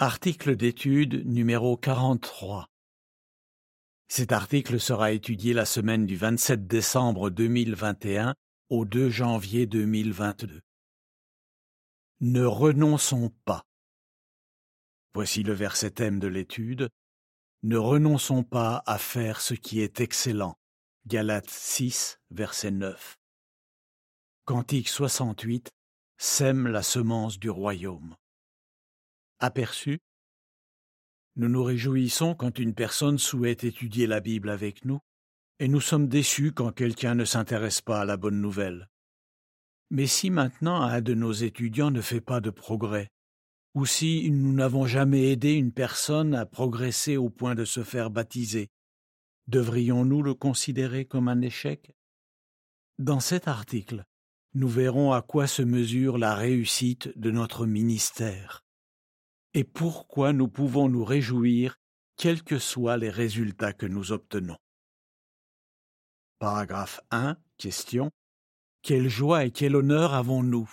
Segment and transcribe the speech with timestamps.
[0.00, 2.68] Article d'étude numéro 43.
[4.06, 8.36] Cet article sera étudié la semaine du 27 décembre 2021
[8.68, 10.60] au 2 janvier 2022.
[12.20, 13.64] Ne renonçons pas.
[15.14, 16.90] Voici le verset thème de l'étude.
[17.64, 20.54] Ne renonçons pas à faire ce qui est excellent.
[21.08, 23.16] Galates 6, verset 9.
[24.44, 25.70] Cantique 68.
[26.18, 28.14] Sème la semence du royaume.
[29.40, 30.00] Aperçu.
[31.36, 34.98] Nous nous réjouissons quand une personne souhaite étudier la Bible avec nous,
[35.60, 38.88] et nous sommes déçus quand quelqu'un ne s'intéresse pas à la bonne nouvelle.
[39.90, 43.10] Mais si maintenant un de nos étudiants ne fait pas de progrès,
[43.74, 48.10] ou si nous n'avons jamais aidé une personne à progresser au point de se faire
[48.10, 48.70] baptiser,
[49.46, 51.92] devrions-nous le considérer comme un échec?
[52.98, 54.02] Dans cet article,
[54.54, 58.64] nous verrons à quoi se mesure la réussite de notre ministère
[59.54, 61.78] et pourquoi nous pouvons nous réjouir
[62.16, 64.58] quels que soient les résultats que nous obtenons?
[66.38, 67.36] Paragraphe 1.
[67.56, 68.10] Question.
[68.82, 70.70] Quelle joie et quel honneur avons-nous?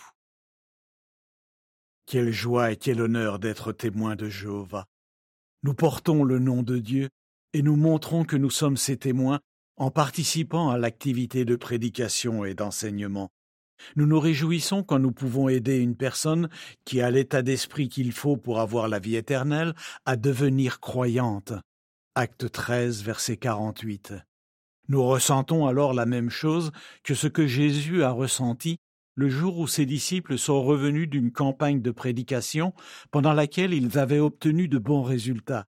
[2.05, 4.85] Quelle joie et quel honneur d'être témoins de Jéhovah.
[5.63, 7.09] Nous portons le nom de Dieu
[7.53, 9.39] et nous montrons que nous sommes ses témoins
[9.77, 13.31] en participant à l'activité de prédication et d'enseignement.
[13.95, 16.49] Nous nous réjouissons quand nous pouvons aider une personne
[16.85, 19.73] qui a l'état d'esprit qu'il faut pour avoir la vie éternelle
[20.05, 21.53] à devenir croyante.
[22.15, 24.13] Acte 13, verset 48.
[24.87, 26.71] Nous ressentons alors la même chose
[27.03, 28.77] que ce que Jésus a ressenti
[29.15, 32.73] le jour où ses disciples sont revenus d'une campagne de prédication
[33.11, 35.65] pendant laquelle ils avaient obtenu de bons résultats.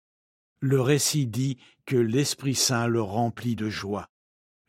[0.59, 4.07] Le récit dit que l'Esprit Saint le remplit de joie.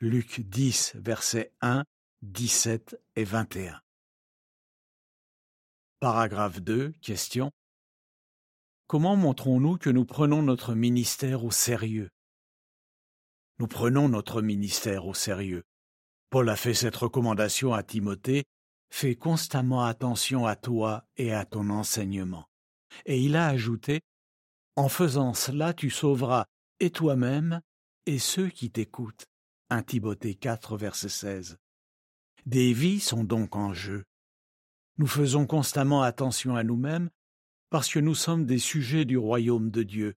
[0.01, 1.83] Luc 10, verset 1
[2.23, 3.81] 17 et 21.
[6.01, 6.91] Paragraphe 2.
[7.01, 7.53] Question.
[8.89, 12.11] Comment montrons-nous que nous prenons notre ministère au sérieux?
[13.61, 15.63] Nous prenons notre ministère au sérieux.
[16.29, 18.43] Paul a fait cette recommandation à Timothée.
[18.91, 22.47] Fais constamment attention à toi et à ton enseignement.
[23.07, 24.01] Et il a ajouté
[24.75, 26.47] En faisant cela, tu sauveras
[26.81, 27.61] et toi-même
[28.07, 29.27] et ceux qui t'écoutent.
[29.71, 31.59] 1 Timothée 4, verset 16.
[32.47, 34.05] Des vies sont donc en jeu.
[34.99, 37.11] Nous faisons constamment attention à nous-mêmes
[37.71, 40.15] parce que nous sommes des sujets du royaume de Dieu.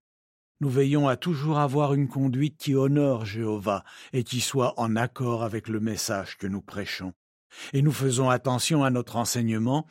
[0.60, 5.42] Nous veillons à toujours avoir une conduite qui honore Jéhovah et qui soit en accord
[5.42, 7.12] avec le message que nous prêchons.
[7.72, 9.86] Et nous faisons attention à notre enseignement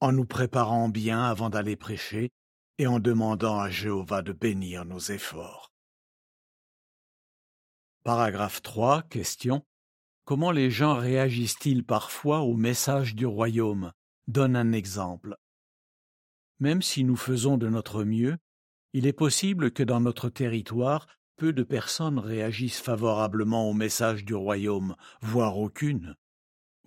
[0.00, 2.30] en nous préparant bien avant d'aller prêcher
[2.78, 5.72] et en demandant à Jéhovah de bénir nos efforts.
[8.04, 9.02] Paragraphe 3.
[9.02, 9.64] Question.
[10.26, 13.92] Comment les gens réagissent-ils parfois au message du royaume?
[14.26, 15.36] Donne un exemple.
[16.58, 18.36] Même si nous faisons de notre mieux,
[18.92, 24.34] il est possible que dans notre territoire, peu de personnes réagissent favorablement au message du
[24.34, 26.16] royaume, voire aucune.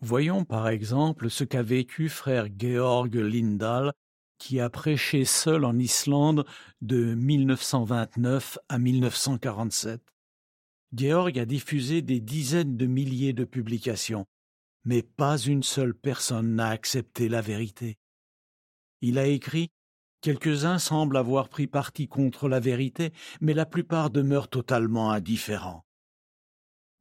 [0.01, 3.93] Voyons par exemple ce qu'a vécu frère Georg Lindahl,
[4.37, 6.45] qui a prêché seul en Islande
[6.81, 10.01] de 1929 à 1947.
[10.93, 14.25] Georg a diffusé des dizaines de milliers de publications,
[14.85, 17.97] mais pas une seule personne n'a accepté la vérité.
[19.01, 19.69] Il a écrit
[20.21, 25.85] Quelques-uns semblent avoir pris parti contre la vérité, mais la plupart demeurent totalement indifférents.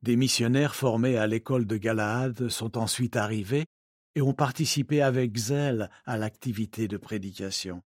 [0.03, 3.65] Des missionnaires formés à l'école de Galahad sont ensuite arrivés
[4.15, 7.83] et ont participé avec zèle à l'activité de prédication.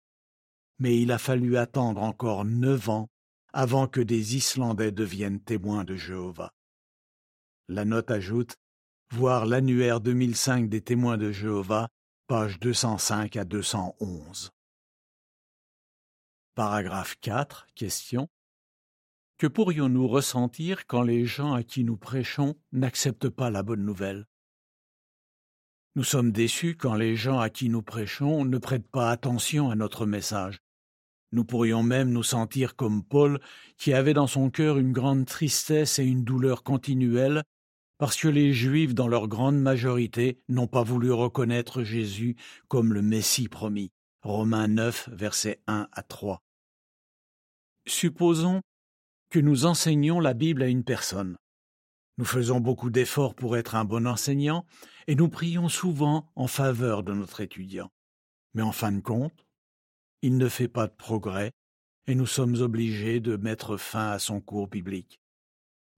[0.80, 3.08] Mais il a fallu attendre encore neuf ans
[3.52, 6.52] avant que des Islandais deviennent témoins de Jéhovah.
[7.68, 8.56] La note ajoute
[9.12, 11.88] Voir l'annuaire 2005 des témoins de Jéhovah,
[12.28, 14.52] page 205 à 211.
[16.54, 17.66] Paragraphe 4.
[17.74, 18.28] Question.
[19.36, 24.26] Que pourrions-nous ressentir quand les gens à qui nous prêchons n'acceptent pas la bonne nouvelle?
[25.96, 29.74] Nous sommes déçus quand les gens à qui nous prêchons ne prêtent pas attention à
[29.74, 30.60] notre message
[31.32, 33.40] nous pourrions même nous sentir comme Paul,
[33.76, 37.42] qui avait dans son cœur une grande tristesse et une douleur continuelle,
[37.98, 42.36] parce que les Juifs, dans leur grande majorité, n'ont pas voulu reconnaître Jésus
[42.68, 43.92] comme le Messie promis.
[44.22, 46.42] Romains 9, versets 1 à 3.
[47.86, 48.62] Supposons
[49.30, 51.36] que nous enseignions la Bible à une personne.
[52.18, 54.66] Nous faisons beaucoup d'efforts pour être un bon enseignant
[55.06, 57.90] et nous prions souvent en faveur de notre étudiant.
[58.54, 59.46] Mais en fin de compte,
[60.22, 61.52] il ne fait pas de progrès,
[62.06, 65.20] et nous sommes obligés de mettre fin à son cours biblique.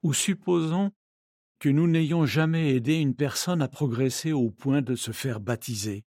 [0.03, 0.93] Ou supposons
[1.59, 6.05] que nous n'ayons jamais aidé une personne à progresser au point de se faire baptiser.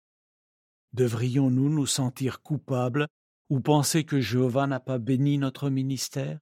[0.94, 3.08] Devrions-nous nous sentir coupables
[3.50, 6.40] Ou pensez que Jéhovah n'a pas béni notre ministère?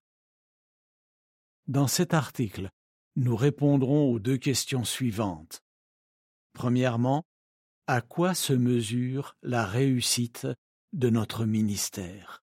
[1.68, 2.70] Dans cet article,
[3.16, 5.62] nous répondrons aux deux questions suivantes.
[6.54, 7.26] Premièrement,
[7.88, 10.48] à quoi se mesure la réussite
[10.94, 12.44] de notre ministère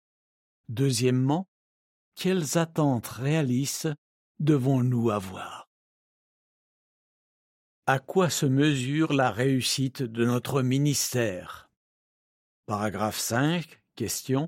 [0.69, 1.47] Deuxièmement,
[2.15, 3.89] quelles attentes réalistes
[4.39, 5.67] devons-nous avoir?
[7.87, 11.69] À quoi se mesure la réussite de notre ministère?
[12.67, 13.81] Paragraphe 5.
[13.95, 14.47] Question.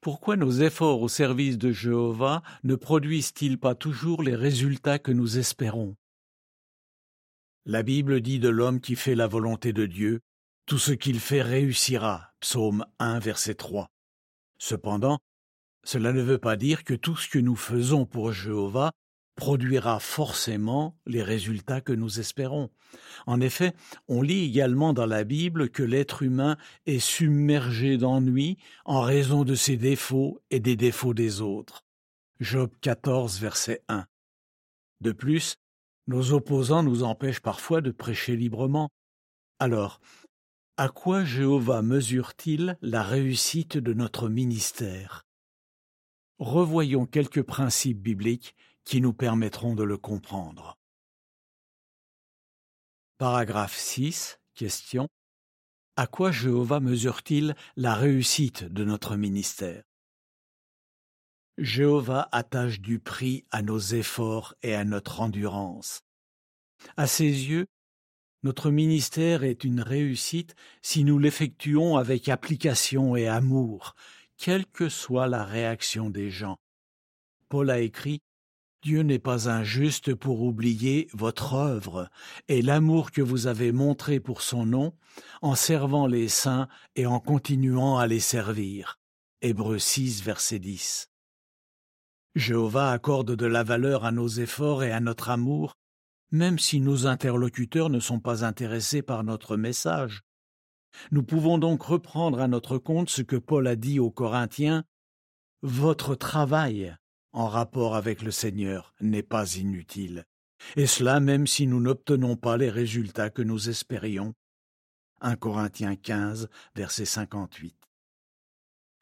[0.00, 5.38] Pourquoi nos efforts au service de Jéhovah ne produisent-ils pas toujours les résultats que nous
[5.38, 5.96] espérons?
[7.64, 10.20] La Bible dit de l'homme qui fait la volonté de Dieu,
[10.66, 12.32] tout ce qu'il fait réussira.
[12.40, 13.88] Psaume 1, verset 3.
[14.58, 15.20] Cependant,
[15.84, 18.90] cela ne veut pas dire que tout ce que nous faisons pour Jéhovah
[19.36, 22.70] produira forcément les résultats que nous espérons.
[23.26, 23.74] En effet,
[24.08, 29.54] on lit également dans la Bible que l'être humain est submergé d'ennui en raison de
[29.54, 31.84] ses défauts et des défauts des autres.
[32.40, 34.06] Job 14, verset 1.
[35.02, 35.56] De plus,
[36.08, 38.88] nos opposants nous empêchent parfois de prêcher librement.
[39.58, 40.00] Alors,
[40.78, 45.24] à quoi Jéhovah mesure-t-il la réussite de notre ministère?
[46.38, 50.76] Revoyons quelques principes bibliques qui nous permettront de le comprendre.
[53.16, 54.38] Paragraphe 6.
[54.54, 55.08] Question.
[55.96, 59.82] À quoi Jéhovah mesure-t-il la réussite de notre ministère?
[61.56, 66.02] Jéhovah attache du prix à nos efforts et à notre endurance.
[66.98, 67.66] À ses yeux,
[68.46, 73.96] notre ministère est une réussite si nous l'effectuons avec application et amour,
[74.38, 76.56] quelle que soit la réaction des gens.
[77.48, 78.20] Paul a écrit
[78.82, 82.08] Dieu n'est pas injuste pour oublier votre œuvre
[82.46, 84.94] et l'amour que vous avez montré pour son nom
[85.42, 89.00] en servant les saints et en continuant à les servir.
[89.42, 91.10] Hébreux 6, verset 10.
[92.36, 95.76] Jéhovah accorde de la valeur à nos efforts et à notre amour,
[96.30, 100.22] même si nos interlocuteurs ne sont pas intéressés par notre message.
[101.10, 104.84] Nous pouvons donc reprendre à notre compte ce que Paul a dit aux Corinthiens
[105.62, 106.96] Votre travail
[107.32, 110.24] en rapport avec le Seigneur n'est pas inutile,
[110.76, 114.34] et cela même si nous n'obtenons pas les résultats que nous espérions.
[115.20, 117.76] 1 Corinthiens 15, verset 58.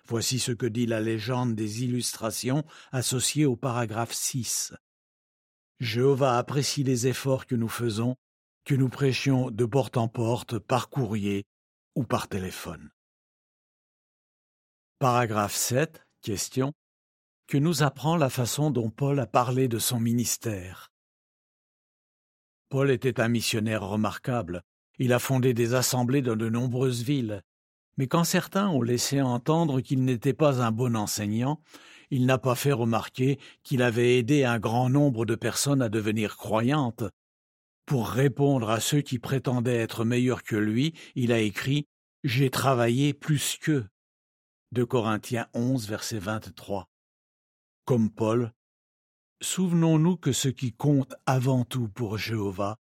[0.07, 4.75] Voici ce que dit la légende des illustrations associées au paragraphe 6.
[5.81, 8.17] Jéhovah apprécie les efforts que nous faisons,
[8.65, 11.45] que nous prêchions de porte en porte, par courrier,
[11.95, 12.91] ou par téléphone.
[14.99, 16.03] Paragraphe 7.
[16.23, 16.73] Question.
[17.47, 20.93] Que nous apprend la façon dont Paul a parlé de son ministère?
[22.71, 24.63] Paul était un missionnaire remarquable.
[24.99, 27.43] Il a fondé des assemblées dans de nombreuses villes.
[27.97, 31.61] Mais quand certains ont laissé entendre qu'il n'était pas un bon enseignant,
[32.15, 36.37] il n'a pas fait remarquer qu'il avait aidé un grand nombre de personnes à devenir
[36.37, 37.03] croyantes,
[37.87, 41.89] pour répondre à ceux qui prétendaient être meilleurs que lui, il a écrit
[42.23, 43.89] J'ai travaillé plus qu'eux.
[44.71, 46.89] De Corinthiens 11, verset 23.
[47.85, 48.53] Comme Paul,
[49.43, 52.77] souvenons-nous que ce qui compte avant tout pour Jéhovah,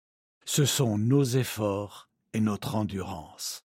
[0.45, 3.63] ce sont nos efforts et notre endurance.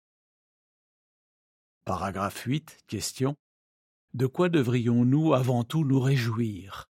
[1.85, 2.79] Paragraphe 8.
[2.87, 3.37] Question.
[4.13, 6.87] De quoi devrions-nous avant tout nous réjouir?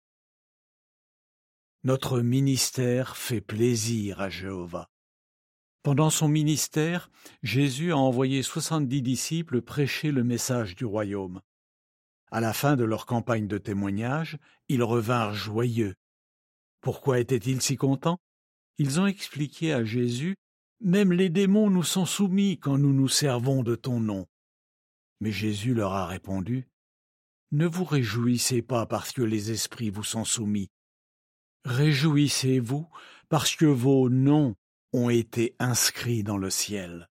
[1.83, 4.91] Notre ministère fait plaisir à Jéhovah.
[5.81, 7.09] Pendant son ministère,
[7.41, 11.41] Jésus a envoyé soixante-dix disciples prêcher le message du royaume.
[12.29, 14.37] À la fin de leur campagne de témoignage,
[14.69, 15.95] ils revinrent joyeux.
[16.81, 18.19] Pourquoi étaient-ils si contents?
[18.77, 20.35] Ils ont expliqué à Jésus
[20.81, 24.27] Même les démons nous sont soumis quand nous nous servons de ton nom.
[25.19, 26.67] Mais Jésus leur a répondu
[27.51, 30.69] Ne vous réjouissez pas parce que les esprits vous sont soumis,
[31.67, 32.87] Réjouissez-vous
[33.27, 34.55] parce que vos noms
[34.93, 37.09] ont été inscrits dans le ciel.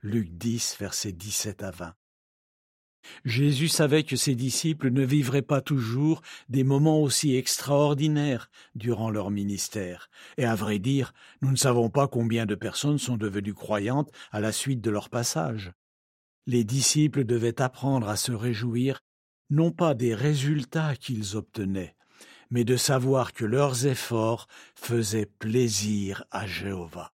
[0.00, 1.94] Luc 10, versets 17 à 20.
[3.26, 9.30] Jésus savait que ses disciples ne vivraient pas toujours des moments aussi extraordinaires durant leur
[9.30, 10.08] ministère,
[10.38, 14.40] et à vrai dire, nous ne savons pas combien de personnes sont devenues croyantes à
[14.40, 15.72] la suite de leur passage.
[16.46, 19.02] Les disciples devaient apprendre à se réjouir
[19.50, 21.96] non pas des résultats qu'ils obtenaient,
[22.50, 27.12] mais de savoir que leurs efforts faisaient plaisir à Jéhovah.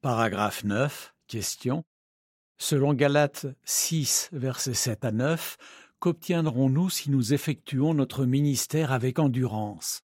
[0.00, 1.14] Paragraphe 9.
[1.28, 1.84] Question.
[2.58, 5.56] Selon Galates 6, versets 7 à 9,
[6.00, 10.02] qu'obtiendrons-nous si nous effectuons notre ministère avec endurance?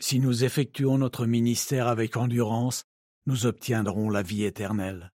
[0.00, 2.84] Si nous effectuons notre ministère avec endurance,
[3.26, 5.13] nous obtiendrons la vie éternelle.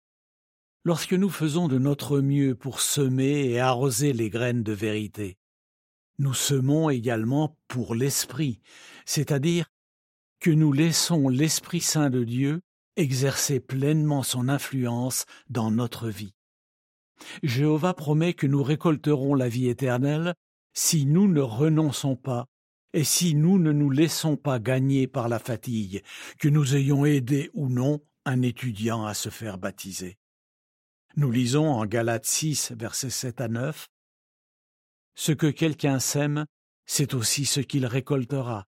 [0.86, 5.38] Lorsque nous faisons de notre mieux pour semer et arroser les graines de vérité.
[6.20, 8.62] Nous semons également pour l'Esprit,
[9.06, 9.65] c'est-à-dire
[10.39, 12.62] que nous laissons l'Esprit Saint de Dieu
[12.96, 16.34] exercer pleinement son influence dans notre vie.
[17.44, 20.36] Jéhovah promet que nous récolterons la vie éternelle
[20.74, 22.48] si nous ne renonçons pas
[22.94, 26.04] et si nous ne nous laissons pas gagner par la fatigue,
[26.39, 30.18] que nous ayons aidé ou non un étudiant à se faire baptiser.
[31.17, 33.88] Nous lisons en Galates 6, versets 7 à 9
[35.15, 36.45] Ce que quelqu'un sème,
[36.86, 38.65] c'est aussi ce qu'il récoltera.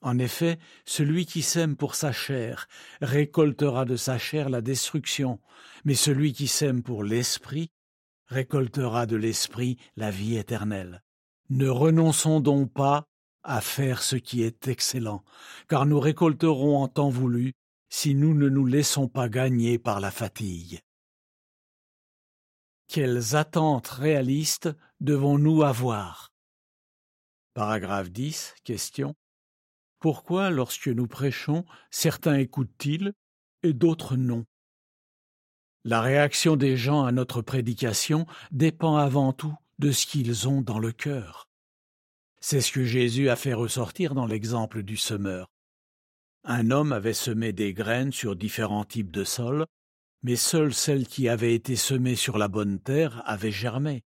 [0.00, 2.66] En effet, celui qui sème pour sa chair
[3.02, 5.38] récoltera de sa chair la destruction,
[5.84, 7.68] mais celui qui sème pour l'esprit
[8.28, 11.02] récoltera de l'esprit la vie éternelle.
[11.50, 13.04] Ne renonçons donc pas
[13.42, 15.24] à faire ce qui est excellent,
[15.68, 17.52] car nous récolterons en temps voulu
[17.90, 20.80] si nous ne nous laissons pas gagner par la fatigue.
[22.92, 24.68] Quelles attentes réalistes
[25.00, 26.30] devons-nous avoir?
[27.54, 28.54] Paragraphe 10.
[28.64, 29.14] Question.
[29.98, 33.14] Pourquoi, lorsque nous prêchons, certains écoutent-ils
[33.62, 34.44] et d'autres non?
[35.84, 40.78] La réaction des gens à notre prédication dépend avant tout de ce qu'ils ont dans
[40.78, 41.48] le cœur.
[42.40, 45.50] C'est ce que Jésus a fait ressortir dans l'exemple du semeur.
[46.44, 49.64] Un homme avait semé des graines sur différents types de sols,
[50.22, 54.02] mais seules celles qui avaient été semées sur la bonne terre avaient germé.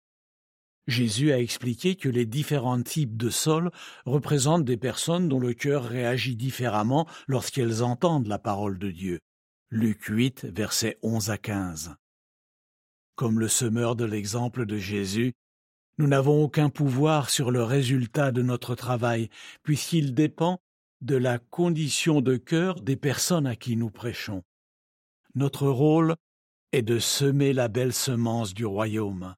[0.89, 3.71] Jésus a expliqué que les différents types de sols
[4.05, 9.21] représentent des personnes dont le cœur réagit différemment lorsqu'elles entendent la parole de Dieu.
[9.71, 11.95] Luc 8, versets 11 à 15.
[13.15, 15.35] Comme le semeur de l'exemple de Jésus,
[15.99, 19.29] nous n'avons aucun pouvoir sur le résultat de notre travail,
[19.63, 20.59] puisqu'il dépend
[21.01, 24.43] de la condition de cœur des personnes à qui nous prêchons.
[25.35, 26.17] Notre rôle
[26.73, 29.35] est de semer la belle semence du royaume.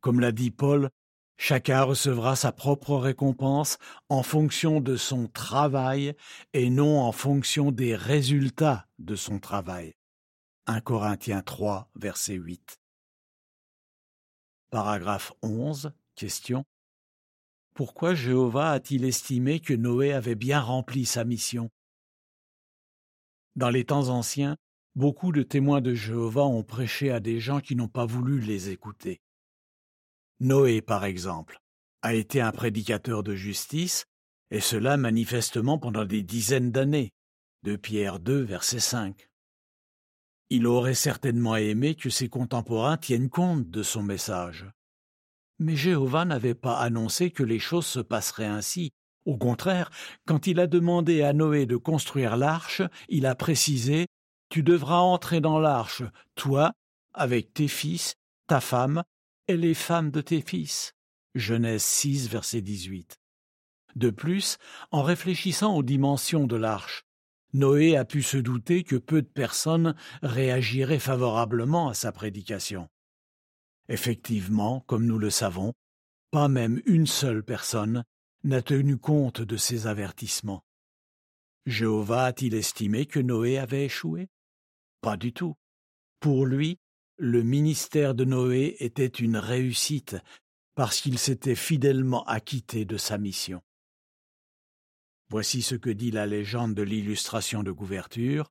[0.00, 0.90] Comme l'a dit Paul,
[1.36, 6.14] chacun recevra sa propre récompense en fonction de son travail
[6.52, 9.94] et non en fonction des résultats de son travail.
[10.66, 12.78] 1 Corinthiens 3, verset 8.
[14.70, 15.92] Paragraphe 11.
[16.14, 16.64] Question.
[17.74, 21.70] Pourquoi Jéhovah a-t-il estimé que Noé avait bien rempli sa mission?
[23.56, 24.56] Dans les temps anciens,
[24.94, 28.70] beaucoup de témoins de Jéhovah ont prêché à des gens qui n'ont pas voulu les
[28.70, 29.20] écouter.
[30.40, 31.60] Noé, par exemple,
[32.02, 34.06] a été un prédicateur de justice,
[34.50, 37.12] et cela manifestement pendant des dizaines d'années,
[37.62, 39.28] de Pierre 2, verset 5.
[40.50, 44.66] Il aurait certainement aimé que ses contemporains tiennent compte de son message.
[45.58, 48.90] Mais Jéhovah n'avait pas annoncé que les choses se passeraient ainsi.
[49.24, 49.90] Au contraire,
[50.26, 54.06] quand il a demandé à Noé de construire l'arche, il a précisé
[54.52, 56.02] Tu devras entrer dans l'arche,
[56.34, 56.74] toi,
[57.14, 58.16] avec tes fils,
[58.46, 59.02] ta femme,
[59.48, 60.92] et les femmes de tes fils.
[61.34, 63.16] Genèse 6, verset 18.
[63.96, 64.58] De plus,
[64.90, 67.06] en réfléchissant aux dimensions de l'arche,
[67.54, 72.90] Noé a pu se douter que peu de personnes réagiraient favorablement à sa prédication.
[73.88, 75.72] Effectivement, comme nous le savons,
[76.30, 78.04] pas même une seule personne
[78.44, 80.62] n'a tenu compte de ces avertissements.
[81.64, 84.28] Jéhovah a-t-il estimé que Noé avait échoué?
[85.02, 85.56] Pas du tout.
[86.20, 86.78] Pour lui,
[87.18, 90.16] le ministère de Noé était une réussite
[90.74, 93.60] parce qu'il s'était fidèlement acquitté de sa mission.
[95.28, 98.50] Voici ce que dit la légende de l'illustration de couverture.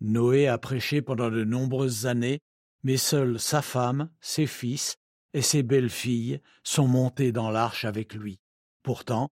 [0.00, 2.40] Noé a prêché pendant de nombreuses années,
[2.82, 4.96] mais seule sa femme, ses fils
[5.32, 8.40] et ses belles-filles sont montés dans l'arche avec lui.
[8.82, 9.30] Pourtant,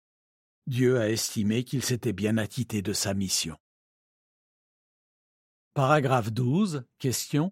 [0.67, 3.57] Dieu a estimé qu'il s'était bien acquitté de sa mission.
[5.75, 6.85] Paragraphe 12.
[7.01, 7.51] Question.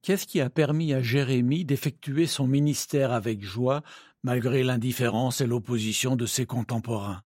[0.00, 3.82] Qu'est-ce qui a permis à Jérémie d'effectuer son ministère avec joie,
[4.22, 7.22] malgré l'indifférence et l'opposition de ses contemporains?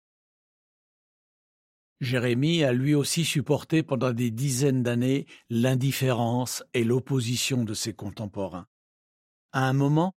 [2.00, 8.66] Jérémie a lui aussi supporté pendant des dizaines d'années l'indifférence et l'opposition de ses contemporains.
[9.52, 10.14] À un moment,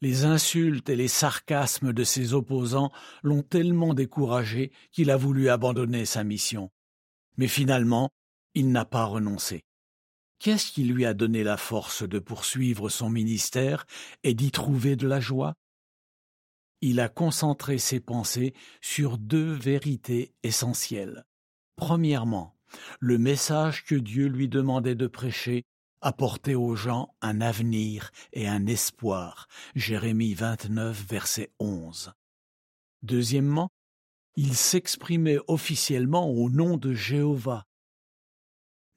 [0.00, 2.92] les insultes et les sarcasmes de ses opposants
[3.24, 6.70] l'ont tellement découragé qu'il a voulu abandonner sa mission.
[7.36, 8.10] Mais finalement,
[8.54, 9.64] il n'a pas renoncé.
[10.38, 13.84] Qu'est-ce qui lui a donné la force de poursuivre son ministère
[14.22, 15.54] et d'y trouver de la joie?
[16.80, 21.24] Il a concentré ses pensées sur deux vérités essentielles.
[21.76, 22.56] Premièrement,
[23.00, 25.64] le message que Dieu lui demandait de prêcher
[26.00, 29.46] apportait aux gens un avenir et un espoir.
[29.74, 32.12] Jérémie 29, verset 11.
[33.02, 33.70] Deuxièmement,
[34.36, 37.66] il s'exprimait officiellement au nom de Jéhovah,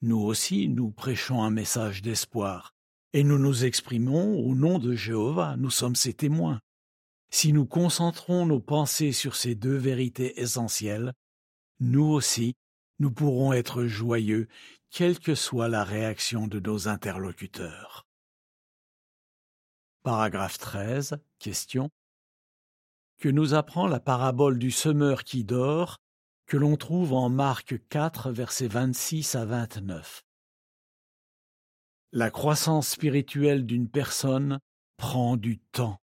[0.04, 2.74] nous aussi, nous prêchons un message d'espoir,
[3.14, 6.60] Et nous nous exprimons au nom de Jéhovah, nous sommes ses témoins.
[7.30, 11.12] Si nous concentrons nos pensées sur ces deux vérités essentielles,
[11.80, 12.54] nous aussi,
[12.98, 14.46] nous pourrons être joyeux,
[14.90, 18.06] quelle que soit la réaction de nos interlocuteurs.
[20.02, 21.18] Paragraphe 13.
[21.38, 21.88] Question.
[23.18, 25.98] Que nous apprend la parabole du semeur qui dort,
[26.46, 30.24] que l'on trouve en Marc 4, versets 26 à 29.
[32.12, 34.60] La croissance spirituelle d'une personne
[34.96, 36.00] prend du temps.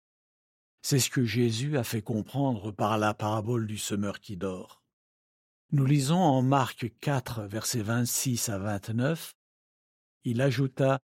[0.83, 4.83] C'est ce que Jésus a fait comprendre par la parabole du semeur qui dort.
[5.73, 9.35] Nous lisons en Marc 4, versets 26 à 29.
[10.25, 11.01] Il ajouta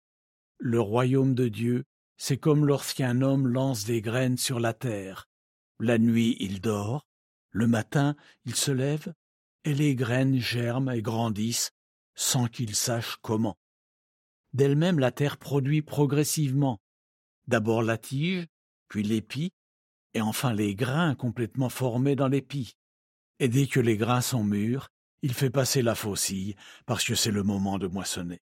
[0.57, 1.83] Le royaume de Dieu
[2.17, 5.27] c'est comme lorsqu'un homme lance des graines sur la terre.
[5.79, 7.05] La nuit il dort,
[7.55, 9.13] le matin il se lève,
[9.63, 11.71] et les graines germent et grandissent
[12.13, 13.57] sans qu'il sache comment.
[14.51, 16.81] D'elle-même la terre produit progressivement,
[17.47, 18.45] d'abord la tige,
[18.89, 19.53] puis l'épi,
[20.13, 22.75] et enfin les grains complètement formés dans l'épi.
[23.39, 24.89] Et dès que les grains sont mûrs,
[25.21, 28.41] il fait passer la faucille, parce que c'est le moment de moissonner.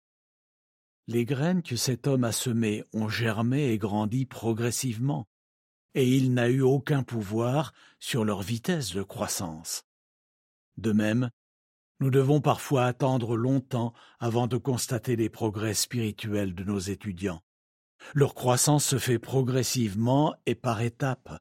[1.07, 5.29] Les graines que cet homme a semées ont germé et grandi progressivement,
[5.97, 9.85] et il n'a eu aucun pouvoir sur leur vitesse de croissance.
[10.77, 11.31] De même,
[12.01, 17.43] nous devons parfois attendre longtemps avant de constater les progrès spirituels de nos étudiants.
[18.13, 21.41] Leur croissance se fait progressivement et par étapes.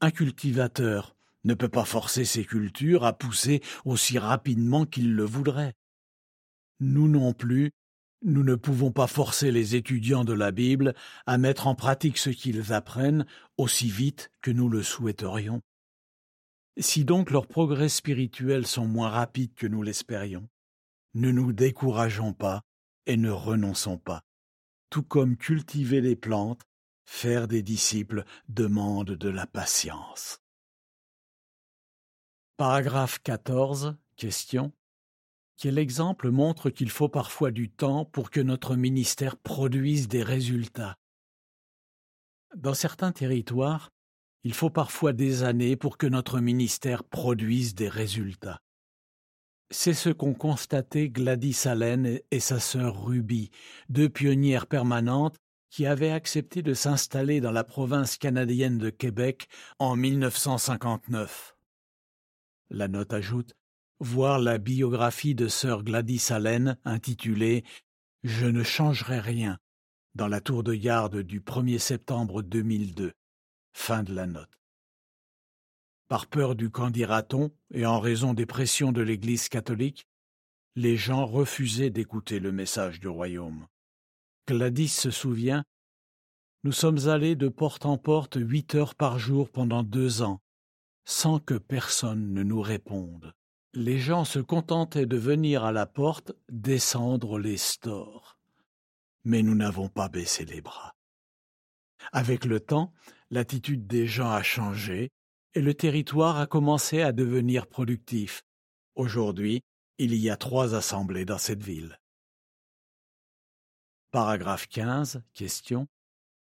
[0.00, 5.74] Un cultivateur ne peut pas forcer ses cultures à pousser aussi rapidement qu'il le voudrait.
[6.80, 7.70] Nous non plus
[8.22, 10.94] nous ne pouvons pas forcer les étudiants de la Bible
[11.26, 15.60] à mettre en pratique ce qu'ils apprennent aussi vite que nous le souhaiterions.
[16.78, 20.48] Si donc leurs progrès spirituels sont moins rapides que nous l'espérions,
[21.14, 22.62] ne nous décourageons pas
[23.06, 24.22] et ne renonçons pas.
[24.90, 26.62] Tout comme cultiver les plantes,
[27.04, 30.40] faire des disciples demande de la patience.
[32.56, 33.96] Paragraphe 14.
[34.16, 34.72] Question.
[35.58, 40.96] Quel exemple montre qu'il faut parfois du temps pour que notre ministère produise des résultats.
[42.54, 43.90] Dans certains territoires,
[44.44, 48.60] il faut parfois des années pour que notre ministère produise des résultats.
[49.70, 53.50] C'est ce qu'ont constaté Gladys Allen et sa sœur Ruby,
[53.88, 55.36] deux pionnières permanentes
[55.70, 61.56] qui avaient accepté de s'installer dans la province canadienne de Québec en 1959.
[62.70, 63.54] La note ajoute
[64.00, 67.64] voir la biographie de sœur Gladys Allen intitulée
[68.22, 69.58] Je ne changerai rien
[70.14, 73.12] dans la tour de garde du 1er septembre 2002.
[73.72, 74.50] Fin de la note.
[76.08, 80.06] Par peur du qu'en et en raison des pressions de l'Église catholique,
[80.74, 83.66] les gens refusaient d'écouter le message du royaume.
[84.46, 85.64] Gladys se souvient
[86.64, 90.40] Nous sommes allés de porte en porte huit heures par jour pendant deux ans,
[91.06, 93.35] sans que personne ne nous réponde
[93.76, 98.38] les gens se contentaient de venir à la porte descendre les stores.
[99.24, 100.94] Mais nous n'avons pas baissé les bras.
[102.10, 102.94] Avec le temps,
[103.30, 105.10] l'attitude des gens a changé
[105.52, 108.42] et le territoire a commencé à devenir productif.
[108.94, 109.60] Aujourd'hui,
[109.98, 112.00] il y a trois assemblées dans cette ville.
[114.10, 115.22] Paragraphe 15.
[115.34, 115.86] Question.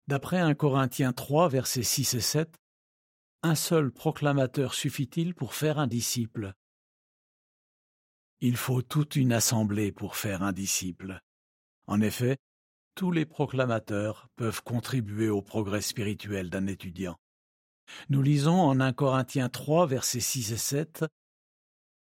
[0.06, 2.54] D'après 1 Corinthiens 3, versets 6 et 7,
[3.42, 6.54] un seul proclamateur suffit-il pour faire un disciple?
[8.40, 11.20] Il faut toute une assemblée pour faire un disciple.
[11.86, 12.38] En effet,
[12.94, 17.18] tous les proclamateurs peuvent contribuer au progrès spirituel d'un étudiant.
[18.08, 21.04] Nous lisons en 1 Corinthiens 3, versets 6 et 7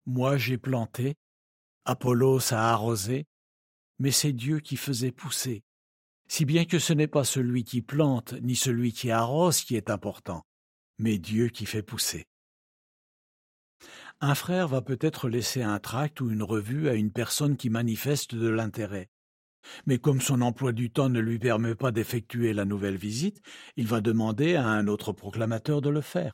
[0.07, 1.17] Moi j'ai planté,
[1.85, 3.27] Apollos a arrosé,
[3.99, 5.63] mais c'est Dieu qui faisait pousser.
[6.29, 9.91] Si bien que ce n'est pas celui qui plante ni celui qui arrose qui est
[9.91, 10.45] important,
[10.99, 12.27] mais Dieu qui fait pousser.
[14.23, 18.35] Un frère va peut-être laisser un tract ou une revue à une personne qui manifeste
[18.35, 19.09] de l'intérêt.
[19.87, 23.41] Mais comme son emploi du temps ne lui permet pas d'effectuer la nouvelle visite,
[23.77, 26.33] il va demander à un autre proclamateur de le faire.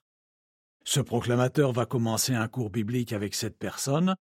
[0.85, 4.17] Ce proclamateur va commencer un cours biblique avec cette personne.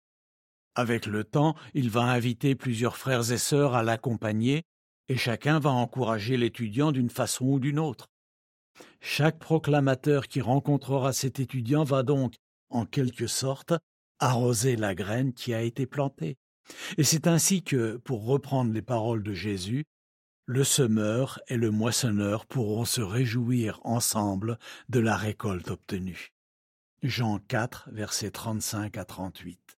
[0.75, 4.63] Avec le temps, il va inviter plusieurs frères et sœurs à l'accompagner,
[5.09, 8.07] et chacun va encourager l'étudiant d'une façon ou d'une autre.
[9.01, 12.37] Chaque proclamateur qui rencontrera cet étudiant va donc,
[12.71, 13.75] en quelque sorte,
[14.19, 16.39] arroser la graine qui a été plantée.
[16.99, 19.85] Et c'est ainsi que, pour reprendre les paroles de Jésus,
[20.47, 26.33] le semeur et le moissonneur pourront se réjouir ensemble de la récolte obtenue.
[27.03, 29.79] Jean 4, versets 35 à 38.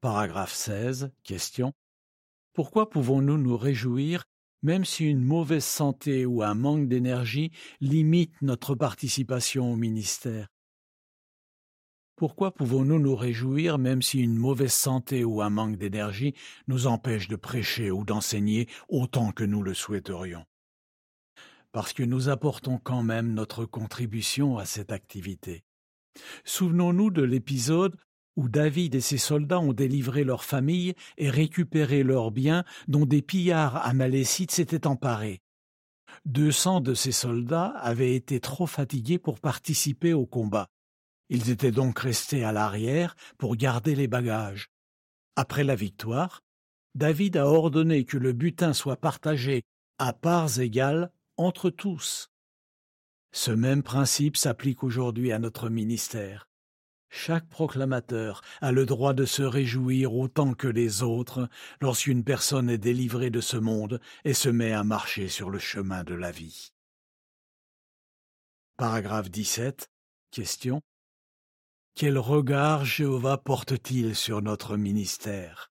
[0.00, 1.10] Paragraphe 16.
[1.22, 1.72] Question.
[2.52, 4.24] Pourquoi pouvons-nous nous réjouir
[4.62, 10.48] même si une mauvaise santé ou un manque d'énergie limite notre participation au ministère?
[12.16, 16.32] Pourquoi pouvons-nous nous réjouir même si une mauvaise santé ou un manque d'énergie
[16.66, 20.46] nous empêche de prêcher ou d'enseigner autant que nous le souhaiterions?
[21.72, 25.62] Parce que nous apportons quand même notre contribution à cette activité.
[26.44, 27.94] Souvenons-nous de l'épisode
[28.36, 33.20] où David et ses soldats ont délivré leur famille et récupéré leurs biens dont des
[33.20, 35.42] pillards amalécites s'étaient emparés.
[36.24, 40.68] Deux cents de ces soldats avaient été trop fatigués pour participer au combat.
[41.28, 44.70] Ils étaient donc restés à l'arrière pour garder les bagages.
[45.34, 46.42] Après la victoire,
[46.94, 49.62] David a ordonné que le butin soit partagé
[49.98, 52.30] à parts égales entre tous.
[53.32, 56.48] Ce même principe s'applique aujourd'hui à notre ministère.
[57.08, 61.48] Chaque proclamateur a le droit de se réjouir autant que les autres
[61.80, 66.04] lorsqu'une personne est délivrée de ce monde et se met à marcher sur le chemin
[66.04, 66.72] de la vie.
[68.76, 69.90] Paragraphe 17.
[70.30, 70.82] Question.
[71.98, 75.72] Quel regard Jéhovah porte-t-il sur notre ministère?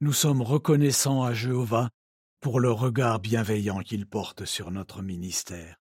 [0.00, 1.90] Nous sommes reconnaissants à Jéhovah
[2.38, 5.80] pour le regard bienveillant qu'il porte sur notre ministère.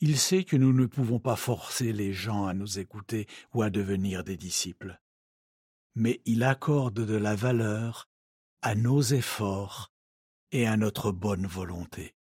[0.00, 3.70] Il sait que nous ne pouvons pas forcer les gens à nous écouter ou à
[3.70, 5.00] devenir des disciples.
[5.94, 8.10] Mais il accorde de la valeur
[8.60, 9.90] à nos efforts
[10.52, 12.14] et à notre bonne volonté.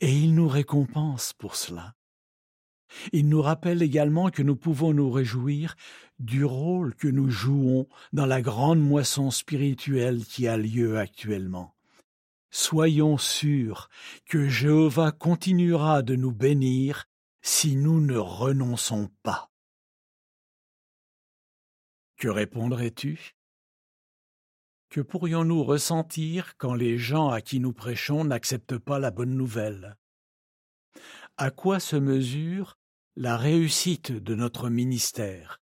[0.00, 1.96] Et il nous récompense pour cela.
[3.12, 5.76] Il nous rappelle également que nous pouvons nous réjouir
[6.18, 11.74] du rôle que nous jouons dans la grande moisson spirituelle qui a lieu actuellement.
[12.50, 13.88] Soyons sûrs
[14.26, 17.06] que Jéhovah continuera de nous bénir
[17.42, 19.50] si nous ne renonçons pas.
[22.16, 23.36] Que répondrais-tu?
[24.90, 29.96] Que pourrions-nous ressentir quand les gens à qui nous prêchons n'acceptent pas la bonne nouvelle?
[31.36, 32.79] À quoi se mesure
[33.16, 35.60] la réussite de notre ministère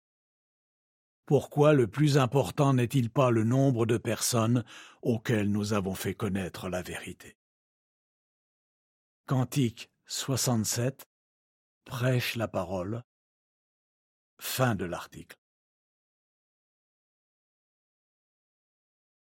[1.25, 4.65] pourquoi le plus important n'est-il pas le nombre de personnes
[5.01, 7.37] auxquelles nous avons fait connaître la vérité?
[9.25, 11.07] Cantique 67
[11.85, 13.03] Prêche la parole.
[14.37, 15.37] Fin de l'article.